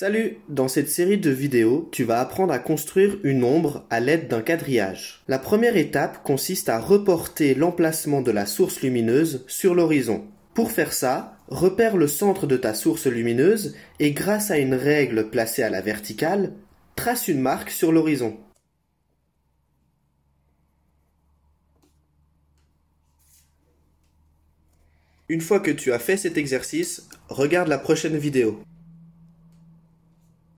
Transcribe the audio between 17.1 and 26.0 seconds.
une marque sur l'horizon. Une fois que tu as